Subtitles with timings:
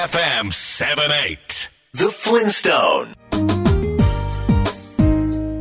[0.00, 3.14] FM 78 The Flintstone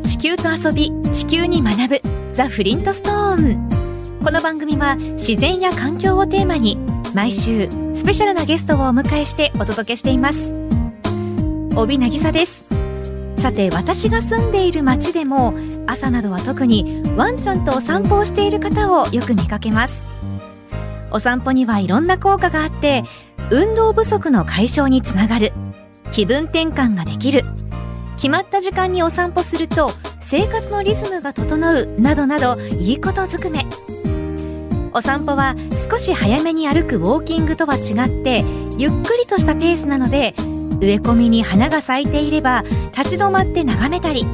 [0.03, 1.99] 地球と遊び地球に学ぶ。
[2.33, 3.69] ザ・フリントストーン
[4.23, 6.77] この番組は自然や環境をテーマに
[7.13, 10.53] 毎週スペシャルなゲストをお迎えしてお届けしています。
[11.75, 12.73] 帯渚です。
[13.35, 15.53] さて私が住んでいる町でも
[15.85, 20.07] 朝などは特にワンちゃんとお散歩をしている方をよく見かけます。
[21.11, 23.03] お散歩にはいろんな効果があって
[23.51, 25.51] 運動不足の解消につながる。
[26.11, 27.43] 気分転換ができる。
[28.15, 33.65] 決まった時間にお散歩すると生活のリズムが整うなどなどいいことずくめ。
[34.93, 35.55] お散歩は
[35.89, 38.43] 少し早めに歩くウォーキングとは違って
[38.77, 40.35] ゆっくりとしたペースなので
[40.81, 42.63] 植え込みに花が咲いていれば
[42.95, 44.25] 立ち止まって眺めたり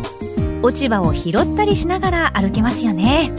[0.62, 3.32] 落ち葉を拾ったりしながら歩けますよね。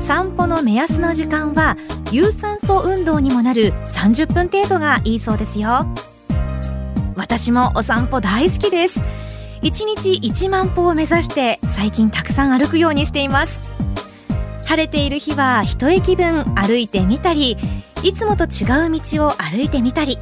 [0.00, 1.76] 散歩の目安の時間は
[2.14, 5.84] 有酸素運動にもなる30分程度がいいそうですよ。
[7.16, 9.02] 私もお散歩大好きです。
[9.62, 13.68] 1日1万歩を目指して最近たくさん歩くようにしています。
[14.64, 17.56] 晴れている日は一駅分歩いてみたり
[18.04, 20.16] いつもと違う道を歩いてみたり。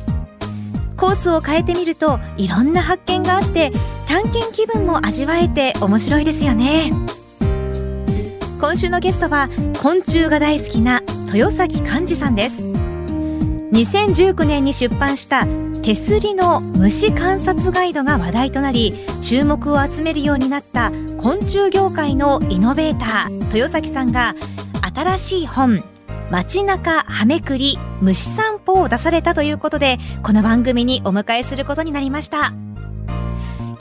[0.97, 3.71] コースを変えてみるといろんな発見があって
[4.09, 6.91] 探検気分も味わえて面白いですよね。
[8.63, 9.49] 今週のゲストは
[9.83, 11.03] 昆虫が大好きな
[11.35, 12.63] 豊崎寛治さんです。
[13.73, 15.49] 2019年に出版した
[15.83, 24.37] 手すりの虫観察ガイドが話題となり注目を集めるようになった昆虫業界のイノベーター豊崎さんが
[24.95, 25.83] 新しい本
[26.31, 32.55] 街中はめくり虫散歩を出されたということでこの番組にお迎えすることになりました。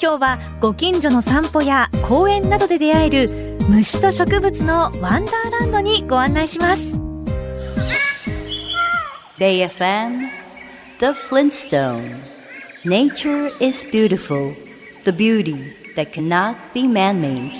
[0.01, 6.99] 今日はご近所の散歩や公園などで出会える虫と植物のワンダーランドにご案内します
[9.39, 10.27] Bay FM
[10.99, 12.01] The Flintstone
[12.85, 14.51] Nature is beautiful
[15.03, 15.55] The beauty
[15.95, 17.51] that cannot be man-made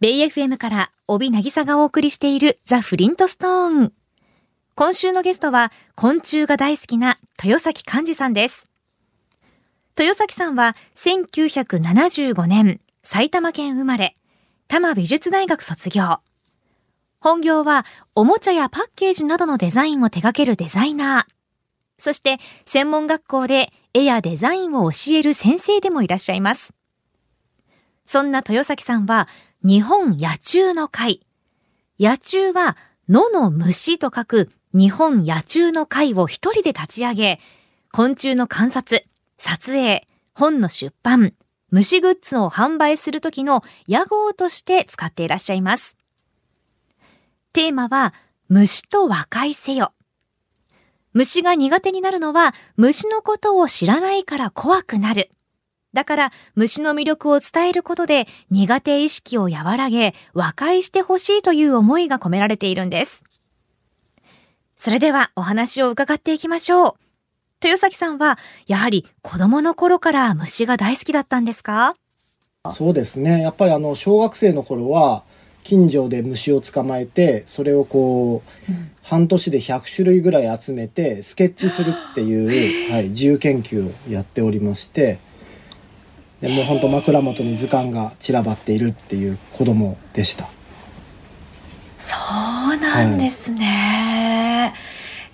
[0.00, 3.92] ベイ FM から帯渚がお送りしているザ・フリントストーン。
[4.76, 8.70] 今週のゲストは昆虫が大好きな豊崎寛治さんです。
[9.98, 14.18] 豊崎さんは1975年埼玉県生まれ、
[14.68, 16.18] 多摩美術大学卒業。
[17.20, 21.24] 本業はおもちゃやパッケージなどのデザインを手掛けるデザイナー。
[21.96, 22.36] そして
[22.66, 26.74] 専門学校で絵やデザインを教える先生でもいらっしゃいます。
[28.04, 29.26] そんな豊崎さんは
[29.64, 31.22] 日本野虫の会。
[31.98, 32.76] 野虫は
[33.08, 37.40] 野の虫と書く日本野虫の会を一人で立ち上げ、
[37.90, 39.06] 昆虫の観察、
[39.38, 41.32] 撮影、本の出版、
[41.70, 45.96] 虫グッズを販売するときの屋号として使っていらっしゃいます。
[47.52, 48.14] テーマは
[48.48, 49.92] 虫と和解せよ。
[51.12, 55.30] 虫が苦手になるのは虫のことを知らないから怖くなる。
[55.92, 63.24] だから虫の魅力を伝えることで苦手意識を和らげ和解してほしいという思いが込められているんです。
[64.76, 67.07] それではお話を伺っていきましょう。
[67.62, 71.96] 豊崎さんはやはり子供の頃から虫が大好きだったんですか？
[72.72, 73.42] そうですね。
[73.42, 75.22] やっぱりあの小学生の頃は
[75.64, 85.18] 近所で虫を捕まえてそれをこう、うん、半年で100種類ぐらい集めてスケッチするっていう、はい、自由研究をやっておりまして
[86.40, 90.48] でもう本当枕元に図鑑が散らばっているっていう子供でした。
[92.00, 92.14] そ
[92.72, 94.72] うなんですね、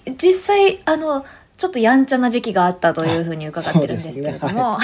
[0.06, 1.24] はい、実際あの
[1.56, 4.60] ちょっとやんちゃな時期があったというふうに伺ってるんですけれども、ね。
[4.60, 4.78] は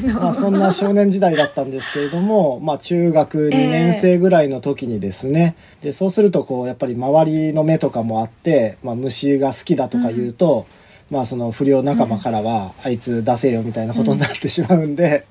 [0.00, 10.66] い、 まあそんな少年時代だったんですけれども、 まあ、中学2年生ぐらいの時にですね、えー、でそうするとこうやっぱり周りの目とかもあって、まあ、虫が好きだとか言うと、
[11.10, 11.16] うん。
[11.16, 15.24] まあその不良仲間からは、あいつ出せよみたいなことになってしまうんで、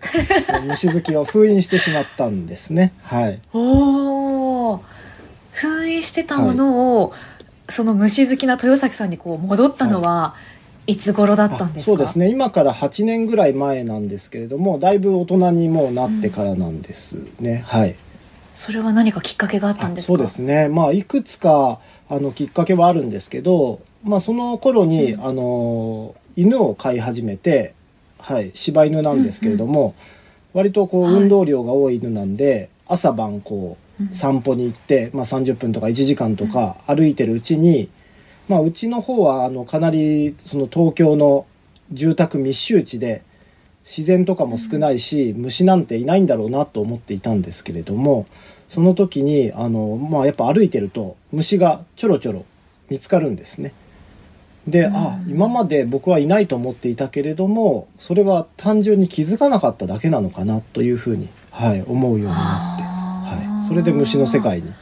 [0.62, 2.94] うん、 虫好きを封印してしまったんですね。
[3.04, 3.40] はい。
[3.54, 4.82] おお、
[5.52, 7.18] 封印してたものを、は
[7.70, 10.55] い、その虫好きな豊崎さんにこう戻ったのは、はい、
[10.88, 11.92] いつ頃だったんですか？
[11.92, 12.30] そうですね。
[12.30, 17.52] 今から8年ぐらい前なんですけれども、だいぶ大人にもうなってからなんですね。
[17.52, 17.96] うん、はい。
[18.54, 20.70] それは何かきっかけがあったんですそうですね。
[20.70, 27.74] まあいくつかあのきっかけはあるんですけど、まあ、その頃に、うん、あの犬を飼い始めて、
[28.20, 29.94] はい、柴犬なんですけれども、うんうん、
[30.54, 37.90] 割とこう運動量が多い犬なんで、はい、朝晩こう散歩に行って、まあ、30分とか1時間とか歩いてるうちに、
[38.48, 41.46] まあ、うちの方はあのかなりその東京の
[41.92, 43.24] 住宅密集地で
[43.84, 48.26] 自然とかも少ないし、虫なんていないんだろうなと思っていたんですけれども
[48.68, 52.46] その時にあの、まあ、やっぱ歩いてると虫がちょろちょろ
[52.90, 53.74] 見つかるんですね。
[54.68, 64.74] で、あ今まで僕はいないと思っていたけれどもそれは単純に気づかなかっただけなのかなというふうに、はい、思うようになって、はい、それで虫の世界に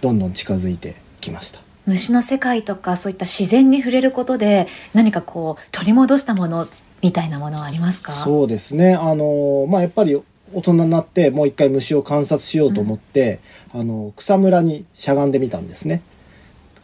[0.00, 1.71] どんどん近づいてきました。
[1.86, 6.68] 虫の世界とかそういった自然に触れることで何かこう取り戻したもの
[7.02, 8.12] みたいなものはありますか？
[8.12, 8.94] そうですね。
[8.94, 10.20] あのまあやっぱり
[10.54, 13.40] 大人になってもう一回虫を観察しようと思って、
[13.74, 16.02] うん、あの草むらにしゃがんでみたんですね。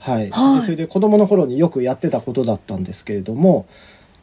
[0.00, 3.66] はい、はい、でそれで子供の頃によくやってたことだったんですけれども、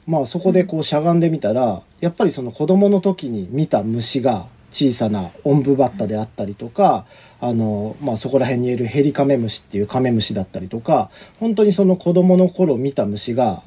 [0.08, 7.06] まあ、そこでこうしゃがんでみたら、やっぱりその子供の時に見た虫が小さなオンブバッタであったりとか、
[7.40, 13.64] あの、まあ、そこら辺にいるヘリカメムシっていうカメムシだったりとか、本当にその子供の頃見た虫が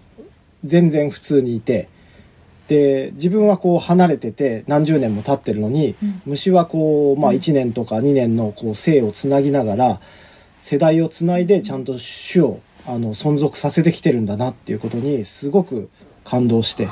[0.65, 1.89] 全然普通にいて、
[2.69, 10.01] で自分はこう離れてて何十年も経ってるのに、うん、虫はこう、まあ、1年とか2年のこう生をつなぎながら
[10.59, 15.89] 世代をつないでちゃんと種をあの存続させてきてるんだなっていうことにすごく
[16.25, 16.89] 感動して。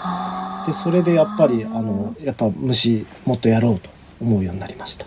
[0.67, 3.89] でそれでやっぱりあのやっぱ虫もっとやろうと
[4.21, 5.07] 思うようになりました。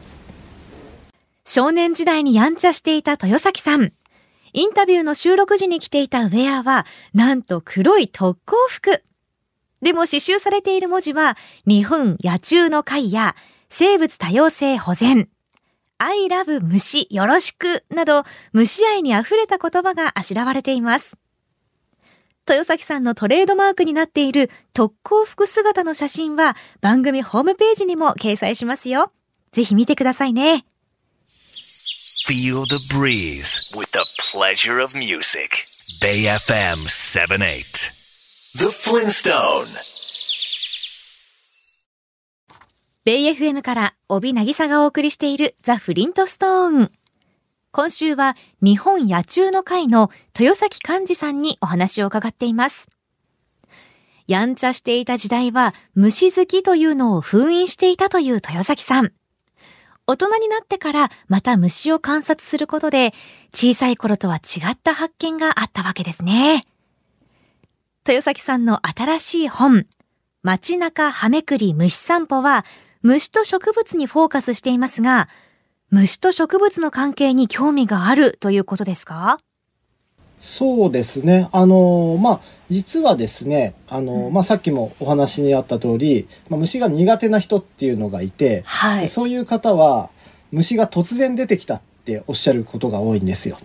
[1.46, 3.94] 少年時代にやんちゃしていた豊崎さん。
[4.54, 9.04] インタビューの収録時に着ていたウェアはなんと黒い特攻服。
[9.82, 13.36] でも刺繍されている文字は、日本野虫の会や
[13.70, 15.30] 生物多様性保全、
[16.02, 18.24] I love 虫よろしくなど
[18.54, 21.19] 虫愛に溢れた言葉があしらわれています。
[22.54, 29.12] 豊崎さんのトレードマークになっている特攻服姿の写真は番組ホームページにも掲載しますよ。
[29.52, 30.66] ぜひ見てくださいね。
[32.28, 35.66] Feel the breeze with the pleasure of music.
[36.02, 38.00] Bay FM 78.
[38.56, 39.68] The Flintstone
[43.06, 46.92] ベイ FM から帯渚がお送りしているザ・フリントストーン。
[47.72, 52.88] 今週は日本野虫の会の豊崎寛治さんにお話を伺っています。
[54.28, 59.12] やんちゃしていた時代は虫好きというのを封印していたという豊崎さん。
[60.08, 63.14] 大人になってからまた虫を観察することで
[63.54, 66.66] 小さい頃とは違った発見があったわけですね。
[68.08, 69.86] 豊崎さんの新しい本、
[70.42, 72.66] 街中はめくり虫散歩は、
[73.04, 75.30] 虫と植物にフォーカスしていますが、
[75.92, 79.40] 虫と植物の関係に興味があるということですか？
[80.40, 81.50] そうですね。
[81.52, 82.40] あの、まあ、
[82.70, 90.12] 実はですね、あの、うん、まあ、さっきもお話にあった通り、まあ、虫が苦手な人っていうのがいて、はい、そういう方は、
[90.52, 93.58] 虫が突然出てきたっておっしゃることが多いんですよ。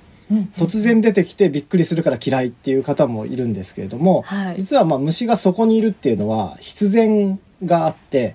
[0.56, 8.34] 突然出てきてびっくりするから嫌いっていう方もいるんですけれども、はい、実はまあ虫がそこにいるっていうのは必然があって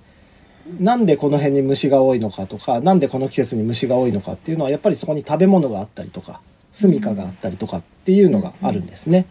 [0.79, 6.41] なんでこの辺に虫が多いのかとかなんでこの季節に虫が多いのかっていうのはやっぱりそこに食べ物があったりとか
[6.73, 9.25] 住処があったりとかっていうのがあるんですね。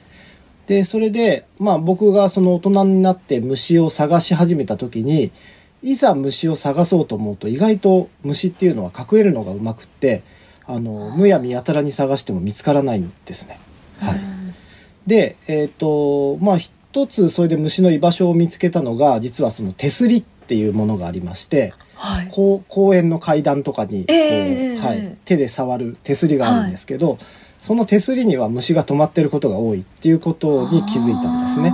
[0.67, 5.31] でそれでまあ僕がその大人になって虫を探し始めた時に
[5.82, 10.23] いざ虫を探そうと思うと意外と虫っていうのは隠れるのがうまくって。
[10.70, 13.58] あのむやみやたらに探しても見つからないんですね。
[14.00, 14.20] はい、
[15.06, 27.19] で、えっ、ー、とまあ一つそれで虫の居場所を見つけたのが実はその手すりっていうものがありまして、はい、公公園の階段とかにこう、えー、はい、手で触る手すりがあるんですけど、はい、
[27.58, 31.72] その手すりには虫が止まってることが多いっていうことに気づいたんですね。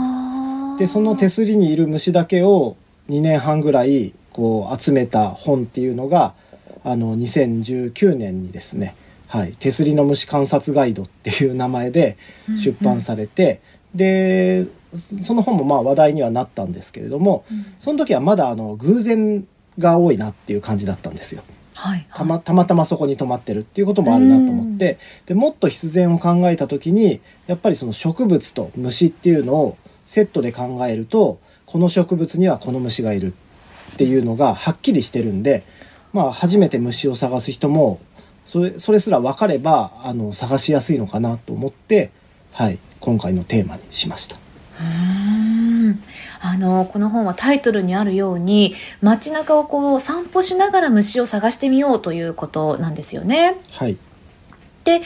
[0.78, 2.76] でその手すりにいる虫だけを
[3.08, 6.34] 2年半ぐらいこう集めた本っていうのが
[6.82, 8.96] あの2019年にですね
[9.28, 12.16] 「はい、手すりの虫観察ガイド」っていう名前で
[12.58, 13.60] 出版されて、
[13.94, 19.46] うんうん、でその本もまあ話題にはなったんですけれども、うん、その時はまだあの偶然
[19.78, 21.42] が多いなっていう感じだったんですよ。
[21.74, 33.34] はい、たまたまたまそこに止まってるっていうこともあるなと思ってでもっと必然を考えた時にやっぱりその植物と虫っていうのをセットで考えるとこの植物にはこの虫がいる
[33.94, 35.64] っていうのがはっきりしてるんで
[36.14, 38.00] まあ、初めて虫を探す人も
[38.46, 42.12] それそれすら分かればあの探しやすいのかなと思って、
[42.52, 44.43] はい、今回のテーマにしました。
[44.80, 44.84] う
[45.90, 46.02] ん。
[46.40, 53.56] あのこの本はタイトルにあるように街中をこう散歩しながら虫を探してみようということなんですよね。
[53.72, 53.96] はい、
[54.84, 55.00] で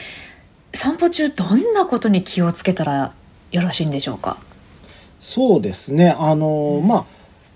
[0.73, 3.13] 散歩中どんなことに気をつけたら
[3.51, 4.37] よろしいんでしょうか？
[5.21, 6.13] そうですね。
[6.17, 7.05] あの、うん、まあ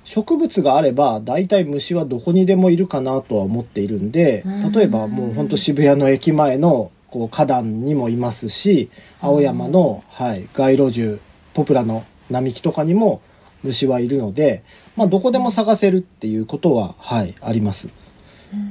[0.06, 4.44] 植物があれば大体虫はどこにでもいるかなとは思っているんで
[4.74, 8.90] 例えばもうほんと渋谷の駅前のこう花壇にもいますし
[9.22, 11.20] 青山の、はい、街路樹
[11.54, 13.22] ポプラの並木とかにも
[13.64, 14.64] 虫はいるので、
[14.96, 17.90] まあ、どこでも探せるっていうことは、はい、あります。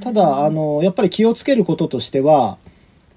[0.01, 2.57] ただあのやっぱり気をつけることとしては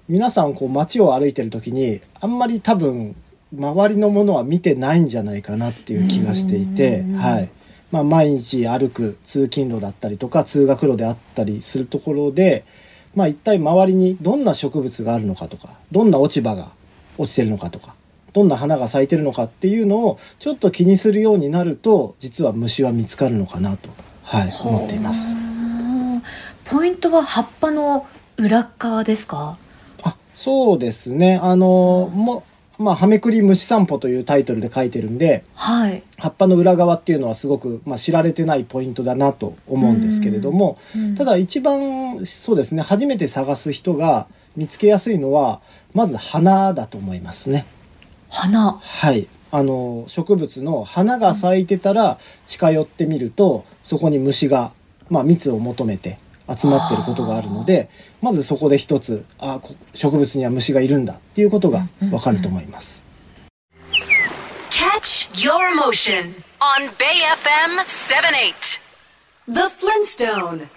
[0.08, 3.14] 皆さんこう街を歩いてる時にあんまり多分
[3.56, 7.50] 周りのものは見てないんじゃないかなっていう気がしていて、はい。
[7.92, 12.64] まあ、毎日歩く通勤路だったりとか通学路であったりするところで、
[13.14, 16.72] まあ、一体周りにどんな植物があるのかとかどんな落ち葉が
[17.16, 17.94] 落ちてるのかとか
[18.36, 23.88] どんな花が咲いてるのかっていうのをちょっと気にするようになると実は虫は見つかるのかなと、
[24.24, 25.34] はい、思っています。
[26.66, 29.56] ポイントは葉っぱの裏側ですか？
[30.02, 31.40] あそうですね。
[31.42, 32.44] あのも
[32.78, 40.78] まあ、はめくり虫散歩というタイトルで書いてるんで、はい、葉っぱの裏側っていうのはすごく、まあ、知られてないポイントだなと思うんですけれども、
[41.16, 44.26] ただ一番そうですね初めて探す人が
[44.56, 45.62] 見つけやすいのは
[45.94, 47.64] まず花だと思いますね。
[48.28, 48.72] 花。
[48.72, 49.28] はい。
[49.50, 54.72] あの植物の花が咲いてたら近寄ってみるとそこに虫が、
[55.08, 56.18] まあ、蜜を求めて
[56.48, 57.88] 集まってることがあるので
[58.20, 59.60] まずそこで一つあ
[59.94, 63.04] 植物には虫がいるんだっていうことがわかると思います。
[64.70, 68.86] Catch your motion on Bay FM 78
[69.48, 70.68] The Flintstone.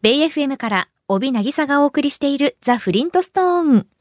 [0.00, 3.91] ベイ FM から帯渚がお送りしているザ・フリントストーン。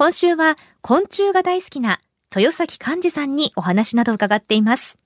[0.00, 2.00] 今週は昆虫が大好きな
[2.34, 4.98] 豊崎寛治さんにお話などを伺っています。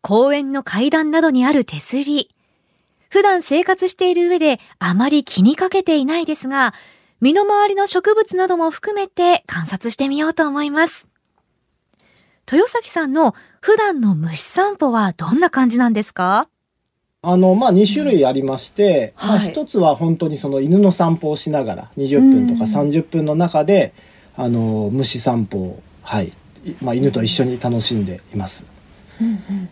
[0.00, 2.30] 公園の階段などにある手すり。
[3.10, 6.72] 普段生活している上であまり気にかけていないですが、
[7.20, 11.06] 身の回りの植物なども含めて観察してみようと思います。
[12.50, 16.48] 豊崎さんの普段の虫散歩はどんな感じなんですか？
[17.24, 23.94] あの、まあ、2種類ありまして、うん、まあ、1つは本当にその犬の散歩をしながら、20分とか30分の中で、
[24.34, 26.32] あの、虫散歩を、はい、
[26.82, 28.66] まあ、犬と一緒に楽しんでいます。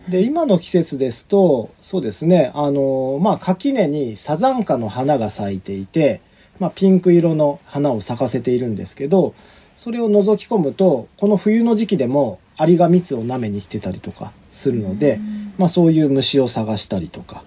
[0.07, 6.21] で今の季節ですとそうですねあのまあ垣根にサザンカの花が咲いていて、
[6.59, 9.33] まあ、ピンク色の花を咲かせているんですけど
[9.75, 15.19] それを覗き込むとこの冬の時期でもアリが蜜を舐めに来てたりとかするので、
[15.57, 17.43] まあ、そういう虫を探したりとか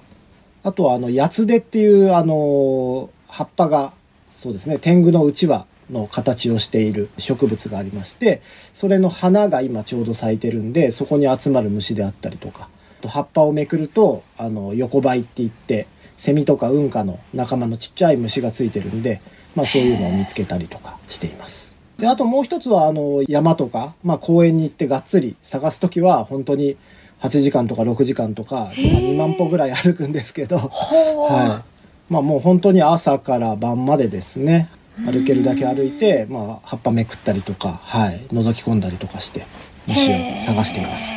[0.63, 3.93] あとはあのヤツデっていうあの葉っぱが
[4.31, 8.41] そうですね天狗のうちわの形をしている植物がありまして
[8.73, 12.69] それの花が今ちょうど咲いてるんでそこに集まる虫であったりとか
[13.01, 19.21] と葉っぱをめくるとあの横ばいって言ってセミとかウンカの仲間のちっちゃい虫がついてるんで、
[19.55, 21.77] まあ、そういうのを見つけたりとかしています。
[21.99, 26.77] であともう一つはあの山とか、まあ、公園に行ってがっつり探す時は本当に
[27.25, 32.13] 8時間とか6時間とか、まあ、2万歩ぐらい歩くんですけど、はい。
[32.13, 34.69] まあ、もう本当に朝から晩までですね。
[35.07, 39.45] 歩けるだけ歩いて、まあ、葉っぱめくったりとか、はい、覗き込んだりとかして
[39.89, 41.09] 虫を探しています。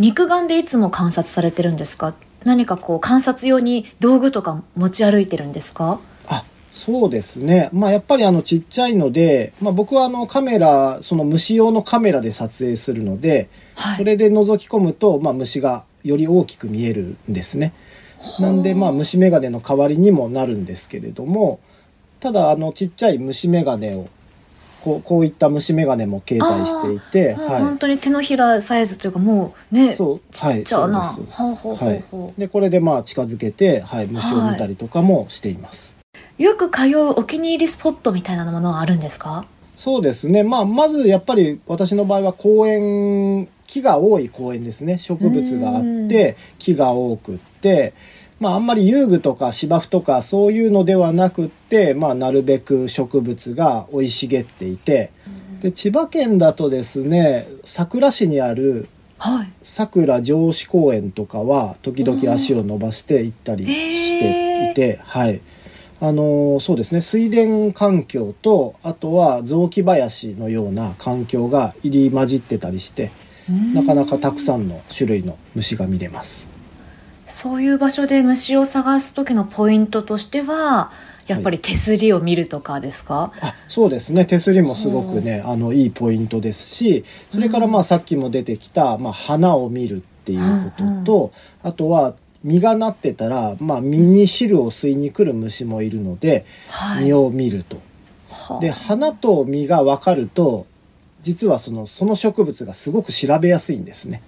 [0.00, 2.14] 肉眼でいつも観察されてるんですか？
[2.44, 6.00] 何かこう観察用に道具とか持ち歩いてるんですか？
[6.00, 6.00] あ
[6.78, 7.70] そうですね。
[7.72, 17.72] まあやっぱりあのちっちゃいので、まあ、僕はあのカメラその虫用のカメラで撮影するので、はい、それで覗き込むと、まあ、虫がより大きく見えるんですね。
[18.38, 21.58] なんでまあ虫眼鏡の代わりにもなるんですけれども
[22.20, 24.08] ただあのちっちゃい虫眼鏡を
[24.80, 35.97] こうこういった虫眼鏡も携帯していて、はい、本当に手のひらサイズというかもうねそうちっちゃな、はい、でこれでまあ近づけて、はい、虫を見たりとかもしています、はい、
[36.38, 39.44] よく通うお気に入りスポットみたいなものはあるんですか？
[39.74, 44.98] そうですね、まあ、まずやっぱり私の場合は公園木が多い公園ですね。
[44.98, 47.92] 植物があって木が多くって
[48.40, 55.10] まあ、あんまり遊具とか芝生とかそういうのではなくって、まあ、なるべく植物が生い茂っていて、
[55.60, 58.86] で千葉県だとですね佐倉市にある
[59.58, 65.40] 佐倉城址公園とかは時々足を伸ばして行ったりしていて、はい。
[66.00, 67.00] あのそうですね。
[67.00, 73.10] 水田環境とあとは雑木林のような環境が入り混じってたりして
[73.74, 76.48] なかなかたくさんの種類の虫が見れます。
[77.26, 80.90] そういう場所で虫を探す時のポイントとしては
[81.26, 84.24] やっぱり手すりを見るとかですか、はい、あそうですね。
[84.24, 91.30] 手すりもすごくねあのいいポイントですしそれからまあさっきも出てきた、まあ、花を見るっていうことと、うんうん、
[91.62, 92.14] あとは
[92.44, 97.80] 実がなってたら、まあ、実に汁を吸いに来る虫もいるので、はい、実を見ると。
[98.60, 100.66] で花と実が分かると
[101.20, 104.22] 実はそのその植物がすごく調べやすいんですね。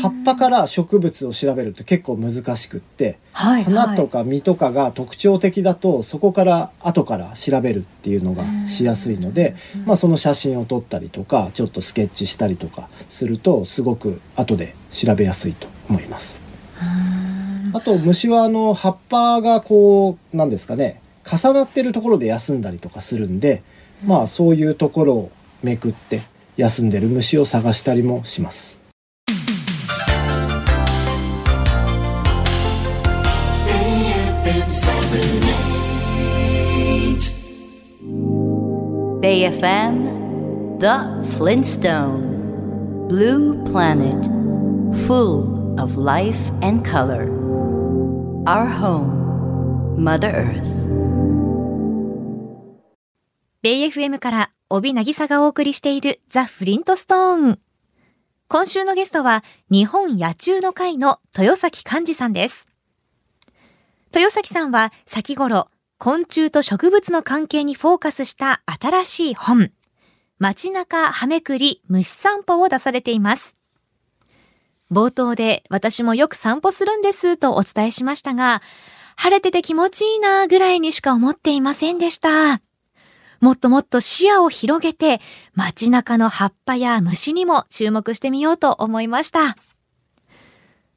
[0.00, 9.54] 葉っぱから植物を調べると結構難しくって、はいはい、花とか実とかが特徴的だとそこから後から調べるっていうのがしやすいので、
[9.86, 16.40] まあ、その写真を撮ったりとかちょっとスケッチしたりとかするとすごく後で調べやすいと思います。
[17.72, 23.62] あと虫はあの葉っぱがこうなんですかね重なってるところで休んだりとかするんで、
[24.04, 26.22] まあそういうところをめくって
[26.56, 28.79] 休んでる虫を探したりもします。
[39.20, 44.24] Bay FM The Flintstone Blue Planet
[45.06, 47.28] Full of life and color
[48.46, 50.88] Our home Mother Earth
[53.60, 57.58] ベイ FM から帯渚がお送りしているザ・フリントストーン。
[58.48, 62.68] 今週のゲストは日本野虫の会の豊崎寛治さんです。
[64.14, 65.68] 豊崎さんは先頃
[66.02, 69.70] 昆虫と植物の関係にフォーカスした新しい本、
[70.38, 73.54] 街中はめくり虫散歩を出されています。
[74.90, 78.62] 冒頭で私もよく散歩するんですとお伝えしましたが、
[79.14, 82.62] 晴れてて気持ちいいなぐらいにしか思っていませんでした。
[83.42, 85.20] もっともっと視野を広げて
[85.54, 89.54] 街中の葉っぱや虫にも注目してみようと思いました。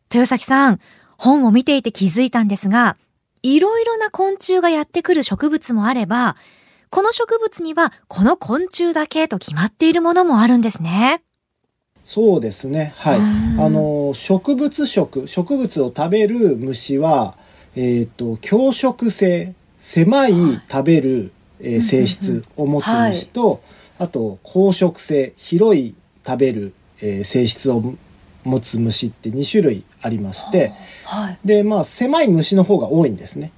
[0.10, 0.80] 豊崎さん、
[1.18, 2.96] 本を見ていて気づいたんですが、
[3.44, 6.38] いろいろな昆虫がやってくる植物もあれば、
[6.90, 11.24] この植物にはこの昆虫だけと決まっているものもあるんですね。
[12.06, 12.94] そうですね。
[12.98, 13.20] はい。
[13.20, 17.36] あの、植物食、植物を食べる虫は、
[17.76, 20.34] えっ、ー、と、強食性、狭い
[20.70, 23.60] 食べる、えー、性質を持つ虫と、はい、
[24.00, 25.96] あと、光食性、広い
[26.26, 27.96] 食べる、えー、性質を
[28.44, 30.74] 持つ虫って2種類ありまして、
[31.06, 33.52] はい、でまあ狭い虫の方が多いんですね。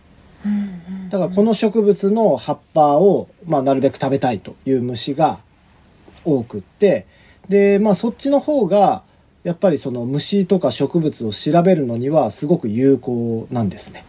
[1.10, 5.40] だからこの植物の葉っぱを、まあ、なるべく食べたいという虫が
[6.24, 7.08] 多くって
[7.50, 9.02] でまあそっちの方が
[9.44, 14.06] やっぱりその虫とか植物を調べるのにはすごく有効なんですね。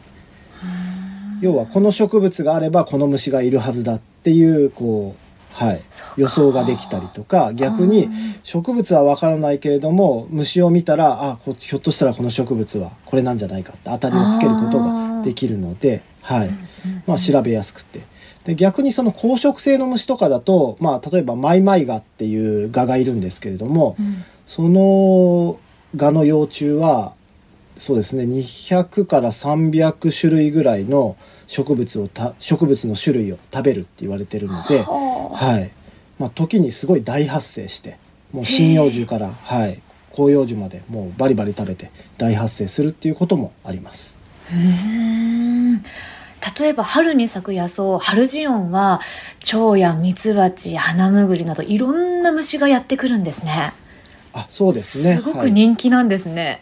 [1.43, 5.26] 要はこの植物があればこの虫がいるはずだっていうこう
[5.57, 5.81] はい、
[6.19, 8.11] 予想ができたりとか逆に
[8.43, 16.51] 植物は分からないけれども虫を見たらあこひょっとしたらこの植物はこれなんじゃないかって当たりをつけることができるので、はい。
[17.07, 18.01] まあ、調べやすくて。
[18.45, 25.59] で逆にその光食性の虫とかだと、まあ、例えばマイマイガっていう蛾がいるんですけれども、うん、その
[25.97, 27.13] 蛾の幼虫は
[27.77, 31.17] そうですね200から300種類ぐらいの
[31.47, 35.71] 植物をた植物の種類を食べるって言われてるので、はい。
[36.19, 37.99] まあ、時にすごい大発生して
[38.33, 39.81] もう針葉樹から、はい、
[40.15, 44.17] 広葉樹までもうバリバリ食べて大発生するっていうこともあります。
[46.59, 49.01] 例えば春に咲く野草ハルジオンは
[49.41, 53.73] 蝶やミツバチハナムグリなどいろんな虫がやってくるんですね。
[54.33, 55.17] あそうですね。
[55.17, 56.61] すごく人気なんですね。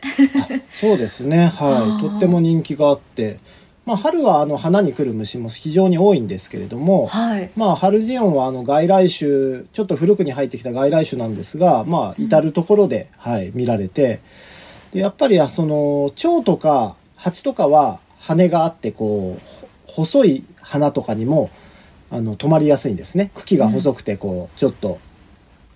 [0.49, 1.47] はい、そうですね。
[1.47, 2.03] はい。
[2.09, 3.39] とっても人気があって
[3.87, 14.21] まあ、春はあの花に来る虫も非常に多いんですけれども、はい、まあ、ハルジオンはあの外来種ちょっと古くに入ってきた外来種なんですが、まあ、至る所で、うん、はい、見られて
[14.93, 21.51] でやっぱりその蝶とか蜂とかは羽があってこう細い花とかにも
[22.11, 23.31] あの止まりやすいんですね。
[23.35, 24.99] 茎が細くてこうちょっと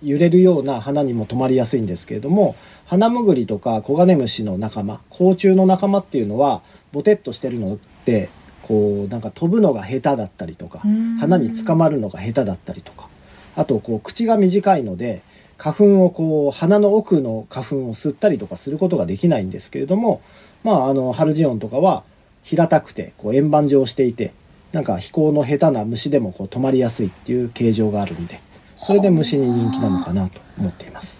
[0.01, 8.29] 揺れるような花にも止まりやすいんですけれどもハナムグリとかコガネムシの仲間甲虫の仲間っていうのはボテッとしてるのって
[8.63, 10.81] こうなんか飛ぶのが下手だったりとか
[11.19, 13.07] 花につかまるのが下手だったりとか
[13.55, 15.21] あとこう口が短いので
[15.57, 20.21] 花粉をこう鼻の奥の花粉を吸ったりとかすることができないんですけれども
[20.63, 22.03] まああのハルジオンとかは
[22.43, 24.31] 平たくてこう円盤状していて
[24.71, 28.39] なんか飛行の下手な虫でもこう止まりやすいっていう形状があるんで
[28.77, 31.18] それで虫に人気なのかなと思っています。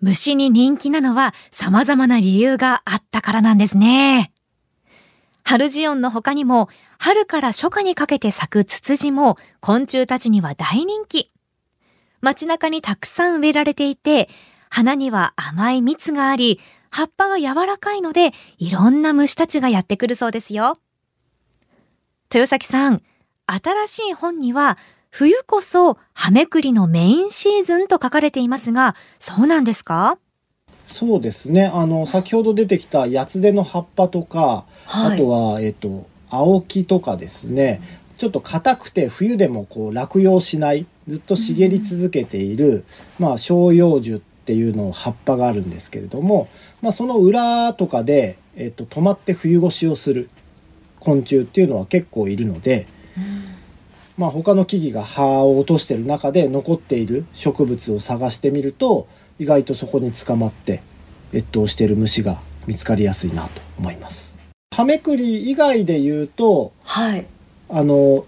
[0.00, 4.32] 虫に人気なのは様々な理由があったからなんですね。
[5.44, 11.32] ハルジオンの他にも、春から初夏にかけて咲くツツジも昆虫たちには大人気。
[12.20, 14.28] 街中にたくさん植えられていて、
[14.68, 20.78] 花には甘い蜜があり、葉っぱが柔らかいので、いろんな虫たちがやってくるそうですよ。
[22.30, 23.00] 豊崎さん、
[23.46, 24.76] 新しい本には
[25.10, 30.18] 冬こそハメクリのメインシーズンと書かれていますが、そうなんですか？
[30.86, 31.66] そうですね。
[31.66, 37.80] あの、先ほど出てきたヤツデの葉っぱとか、はい、あとは、えっと、青木とかですね、
[38.16, 42.84] ちょっと硬くて冬でもこう落葉しない、ずっと茂り続けている、うん、
[43.18, 46.48] まあ、照葉樹っていうの葉っぱがあるんですけれども、
[46.80, 50.28] まあ、その裏とかで、えっと、止まって冬越しをする
[51.00, 53.48] 昆虫っていうのは結構いるので、うん
[54.18, 59.06] まあ、他の木々が葉を落としてる中で残っている植物を探してみると
[59.38, 60.82] 意外とそこに捕まって
[61.32, 64.36] 越冬している虫が見つかりやすいなと思います。
[64.74, 67.26] ハメクリ以外で言うと、はい、
[67.68, 68.26] あの、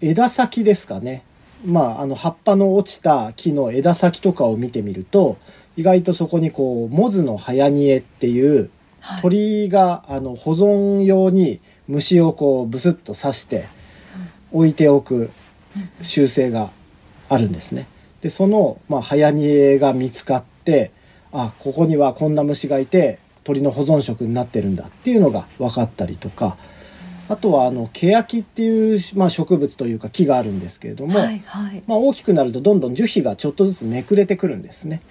[0.00, 1.22] 枝先ですかね。
[1.64, 5.38] まあ、あの、葉っぱの落ちた木の枝先とかを見てみると、
[5.76, 8.70] 意外とそこにこう、モズの早煮えっていう、
[9.22, 13.64] 鳥が、あの、保存用に虫をこう、ブスッと刺して、
[14.54, 15.30] 置いておく
[16.00, 16.70] 習性が
[17.28, 17.86] あるんですね。
[18.22, 20.92] で、その、まあ、早煮えが見つかって、
[21.32, 26.56] あ、ここにはこんな虫がいて、鳥の保存食になってるんだっていうのが分かったりとか、
[27.28, 31.82] あとはあのケヤキっていう、まあ、植物というか木があるんですけれども、はいはい。
[31.86, 35.02] まあ、大きくなるとどんどん樹皮がちょっとずつめくれてくるんですね。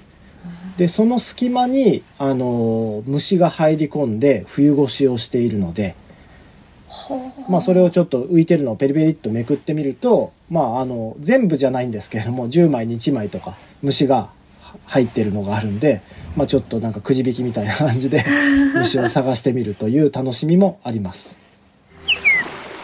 [0.77, 5.95] でその隙間にあの虫が入り込んで冬越しをしているので、
[7.49, 14.29] まあ、それをちょっと浮いてるのをペリペリっとめくってみると、まあ、あの全部じゃないんですけれども10枚に1枚とか虫が
[14.85, 16.01] 入ってるのがあるんで、
[16.35, 18.23] まあ、ちょっとなんかくじ引きみたいな感じで
[18.75, 21.37] 虫を探してみるという楽しみもあります。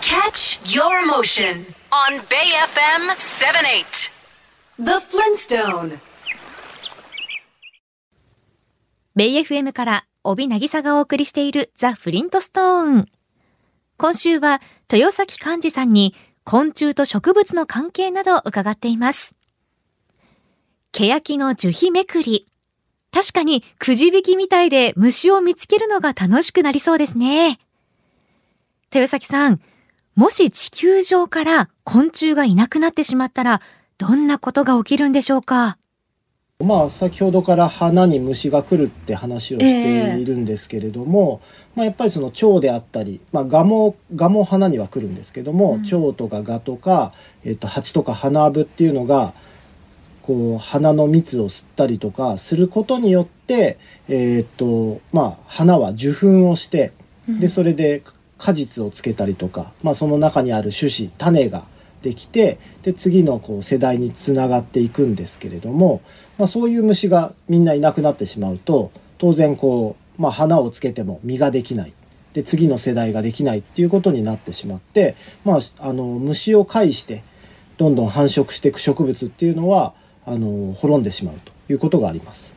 [0.01, 4.09] Catch your emotion on Bay FM 78.
[4.79, 5.99] The Flintstone.
[9.15, 13.05] ベイ FM から帯渚がお送りしているザ・フリントストーン。
[13.99, 19.35] 今週は豊崎寛治さんに昆虫と植物の関係などを伺っています。
[20.93, 22.47] ケヤキの樹皮めくり。
[23.11, 27.59] 確かにくじ引きみたいで虫を見つけるのが楽しくなりそうですね。
[28.93, 29.59] 豊崎さん、
[30.15, 33.61] もし地球上から昆虫がいなくなってしまったら、
[33.97, 35.77] どんなことが起きるんでしょうか？
[36.61, 41.39] まあ、先ほどから花に虫が来るって話をしているんですけれども、
[41.73, 47.13] まあ、やっぱりその蝶であったり、まあ、ガもガも花には来るんですけども、蝶とかガとか、
[47.45, 49.33] えっと、蜂とか花アブっていうのが
[50.21, 56.91] こう花の蜜を吸ったりとかすることによって、えっとまあ、花は受粉をして
[57.39, 58.03] でそれで
[58.37, 61.63] 果実をつけたりとか、まあ、その中にある種子種が
[62.01, 66.01] できてで次のこう世代につながっていくんですけれども、
[66.37, 71.93] まあ、そういう虫がみんないなくなってしまうと当然こう、まあ、花をつけても実ができない
[72.33, 77.23] で次の世代ができないっていうことになってしまって、まあ、あの虫を介して
[77.77, 79.93] どんどん繁殖していく植物っていうのは
[80.25, 82.53] あの滅んでしまうということがあります。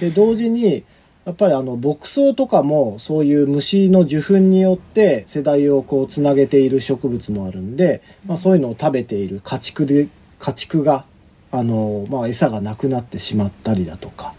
[0.00, 0.84] で同時に
[1.28, 11.04] やっぱりあの牧草とかもそういう虫の受粉によって世代をこうつなげている植物もあるんで、まあ、そういうのを食べている家畜で家畜が
[11.52, 14.32] あの、まあ、餌がなくなってしまったりだとか。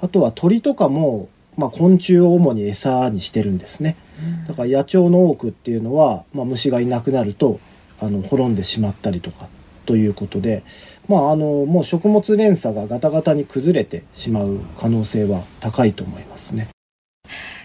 [0.00, 3.96] あとは鳥とかも、まあ、昆虫を主に餌にしてるんですね。
[4.46, 7.58] だから野鳥の多くっていうのは、まあ、虫がいなくなると
[7.98, 9.48] あの滅んでしまったりとか
[9.90, 10.62] ということで、
[11.08, 16.68] まあ、あのもう食物連鎖がガタガタに崩れてしまう可能性は高いと思いますね。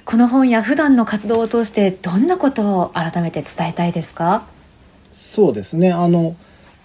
[0.05, 4.47] この本や普段の活動を通してどんなことを改めて伝えたいですか？
[5.11, 6.35] そうですねあの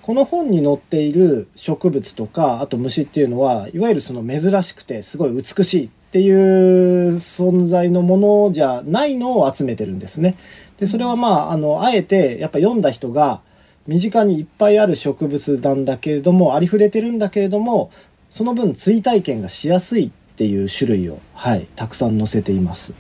[0.03, 10.37] この本に載っている植物とかあと虫っていうのはいわゆるその珍しくてすごい美しいっていう存在のものじゃないのを集めてるんですね。
[10.79, 13.41] でそれはまああのあえてやっぱ読んだ人が
[13.87, 17.91] 身近にいっぱいある植物なんだけれどもありふれてるんだけれども
[18.29, 22.95] その分追体験がしやすいっていう種類を、はい、たくさん載せています。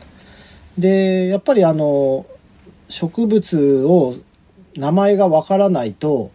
[0.78, 2.26] でやっぱりあの
[2.88, 4.16] 植物を
[4.76, 6.30] 名前がわからないと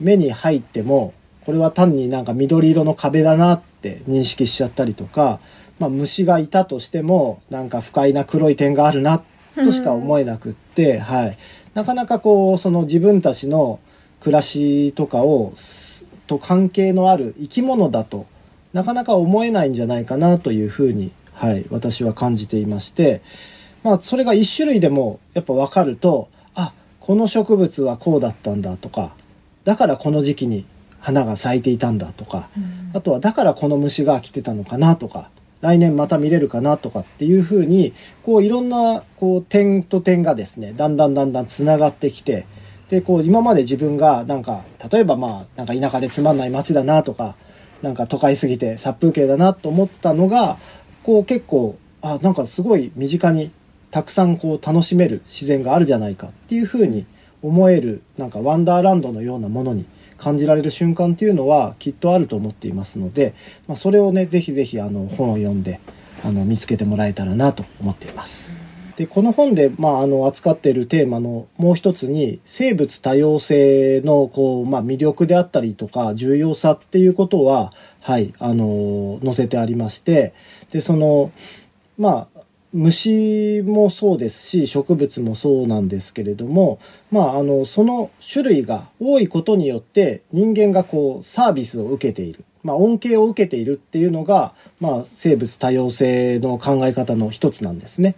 [0.00, 1.12] 目に入っても
[1.44, 5.40] これは単になんか緑色の壁だなって認識しちゃったりとか、
[5.78, 9.22] まあ、虫がいたとしてもなんか不快な黒い点があるな
[9.56, 11.38] としか思えなくって、はい、
[11.74, 13.80] なかなかこうその自分たちの
[14.20, 18.26] 暮らしとかをすと関係のある生き物だと
[18.72, 23.20] なかなか思えないんじゃないかなというふうに、はい、私は感じていまして、
[23.82, 29.16] まあ、それが一種類でもやっぱ分かるとあこの植物はこうだったんだとか
[29.64, 30.66] だからこの時期に
[31.00, 32.50] 花が咲いていたんだとか、
[32.92, 35.30] あとはだからこの虫が来てたのかなとか
[35.60, 37.92] 来年また見れるかなとかっていうふうに
[38.22, 42.46] こういろんなこう点と点がですねだんだんだんだんつながってきて
[42.88, 47.36] でこう今まで自分がなんか例えばまあなんか田舎でつまんない街だなとか
[47.82, 50.56] なんか都会すぎて殺風景だなと思ったのが
[51.02, 53.52] こう結構あなんかすごい身近に
[53.90, 57.06] たくさんこう楽しめる自然があるじゃないかっていうふうに
[57.42, 59.86] 思えるなんかワンダーランドのようなものに
[60.20, 63.34] 感じられる瞬間っていうのはきっとあると思っていますので、
[63.66, 65.80] まあ、それをねぜひぜひあの本を読んで
[66.22, 68.52] あの見つけてもらえたらなと思っています。
[68.96, 80.34] でこの本で、まあ、あの扱っているテーマのもう一つに生物多様性のこう、まあ、魅力であったりとか重要さっていうことは、はい、あの載せてありまして
[80.70, 81.32] でその
[81.96, 82.39] まあ
[82.72, 86.78] 虫もそうですし植物もそうなんですけれども、
[87.10, 98.14] まあ、あのその種類が多いことによって人間がこうサービスを受けている、まあ、恩恵を受けているっていうのが、まあ、生物多様性の考え方の一つなんですね。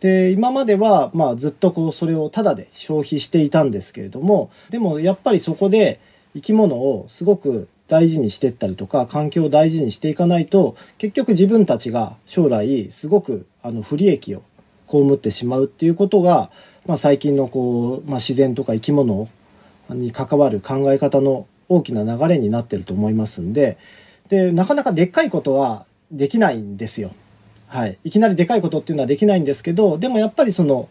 [0.00, 5.98] で今までは、まあ、ずっとこうそれをタダで消費していたんですけれどもでもやっぱりそこで
[6.34, 14.42] 生き物をすごく大事にしてったりとか環境を大事にしていかないと結局自分たちが将来すごくあの不利益を
[14.86, 16.50] 被ってしまうっていうことが、
[16.86, 19.28] まあ、最近のこう、まあ、自然とか生き物
[19.90, 23.78] に関わる考え方の大きな流れになってると思いますんで
[24.28, 27.10] でなかなかでっかいことはできないんですよ。
[27.66, 30.88] はい、いきなりでかいことっていうのはできないんですけどでもやっぱりその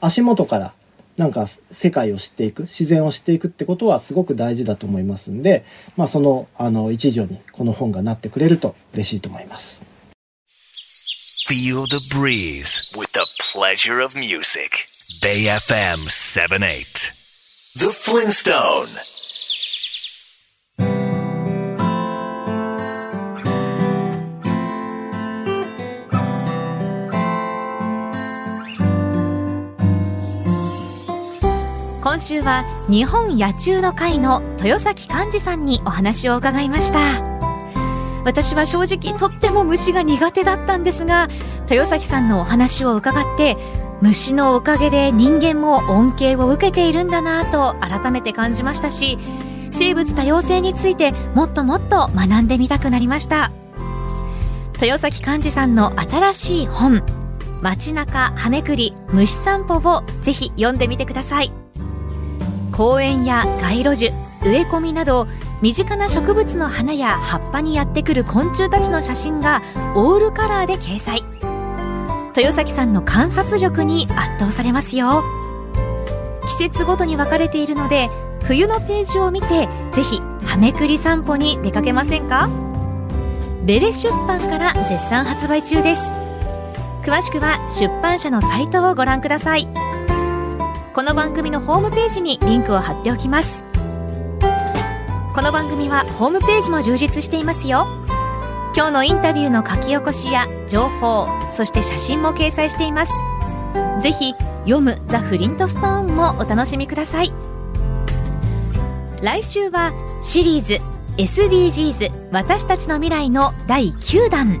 [0.00, 0.74] 足元から
[1.18, 5.64] なんか世界を知っていく、自然を知っていくってことはすごく大事だと思いますんで、
[5.96, 9.82] まあその、あの、一助にこの本がなってくれると嬉しいと思います。
[11.48, 14.86] Feel the breeze with the pleasure of music.
[15.20, 17.12] Bay FM 78.
[17.74, 19.17] The Flintstone.
[32.08, 37.22] 今週は日本野虫の会の豊崎寛治さんにお話を伺いました。
[38.24, 41.28] 私は正直とっても虫が苦手だったんですが
[41.68, 43.58] 豊崎さんのお話を伺って
[44.00, 49.18] 虫のおかげで人間も恩恵を受けているんだなと改めて感じましたし
[49.70, 53.52] 生物多様性についてもっともっと学んでみたくなりました。
[54.80, 57.02] 豊崎寛治さんの新しい本
[57.60, 61.67] 街中はめくり虫散歩をぜひ読んでみてください。
[62.78, 64.12] 公園や街路樹
[64.44, 65.26] 植え込みなど
[65.60, 69.62] 身近な植物の花や葉っぱにやってくる昆虫たちの写真が
[69.96, 71.24] オールカラーで掲載。
[72.36, 75.24] 豊崎さんの観察力に圧倒されますよ。
[76.46, 78.10] 季節ごとに分かれているので
[78.44, 82.48] 冬のページを見てぜひはめくり散歩に出かけませんか？
[83.64, 86.02] ベレ出版から絶賛発売中です。
[87.02, 89.66] 詳しくは出版社のサイトをご覧ください。
[90.98, 93.62] この番組のホームページにリンクを貼っておきます。
[95.32, 97.86] この番組はホームページも充実していますよ。
[98.74, 103.12] 今日のインタビューの書き起こしや情報そして写真も掲載しています。
[104.02, 104.34] ぜひ
[104.64, 107.32] 読むザ・フリントストーンもお楽しみください。
[109.22, 109.92] 来週は
[110.24, 110.80] シリーズ
[111.16, 114.60] SDGs 私たちの未来の第9弾。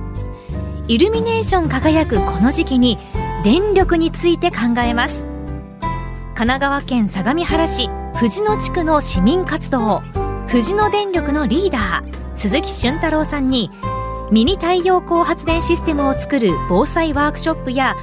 [0.86, 2.96] イルミネーション輝くこの時期に
[3.42, 5.27] 電力について考えます。
[6.38, 10.04] 神奈川県相模原市藤野地区の市民活動。
[10.46, 13.72] 藤野電力のリーダー鈴木俊太郎さんに
[14.30, 17.96] ミニ太陽光発電システムを作る防災ワークショップや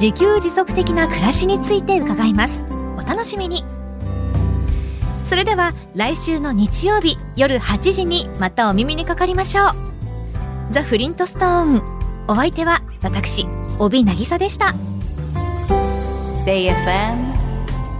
[0.00, 2.64] 自給自足的な暮らしについて伺います。
[2.96, 3.62] お楽しみに。
[5.26, 9.66] それでは来週の日曜日夜8時にまたお耳にかかりましょう。
[10.70, 11.82] ザ・フリントストーン。
[12.26, 13.46] お相手は私
[13.78, 14.74] 帯渚でした。
[16.46, 17.41] BayFM